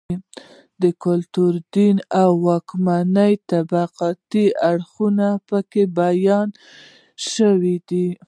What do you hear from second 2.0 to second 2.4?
او